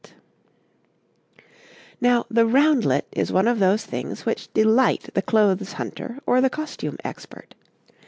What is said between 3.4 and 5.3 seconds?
of those things which delight the